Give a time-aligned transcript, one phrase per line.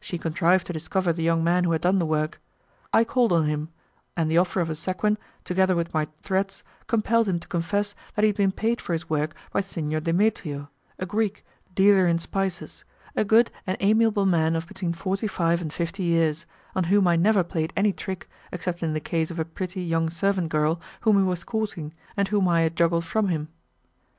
[0.00, 2.40] She contrived to discover the young man who had done the work.
[2.90, 3.68] I called on him,
[4.16, 8.22] and the offer of a sequin, together with my threats, compelled him to confess that
[8.22, 11.44] he had been paid for his work by Signor Demetrio, a Greek,
[11.74, 16.46] dealer in spices, a good and amiable man of between forty five and fifty years,
[16.74, 20.08] on whom I never played any trick, except in the case of a pretty, young
[20.08, 23.48] servant girl whom he was courting, and whom I had juggled from him.